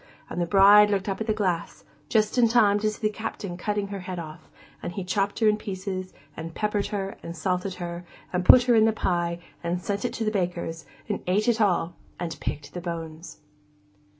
[0.31, 3.55] And the bride looked up at the glass, just in time to see the Captain
[3.55, 4.49] cutting her head off;
[4.81, 8.03] and he chopped her in pieces, and peppered her, and salted her,
[8.33, 11.61] and put her in the pie, and sent it to the baker's, and ate it
[11.61, 13.41] all, and picked the bones.